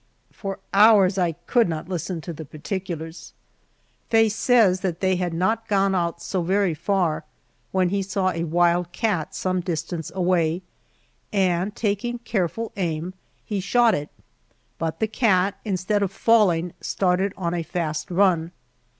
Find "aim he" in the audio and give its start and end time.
12.77-13.59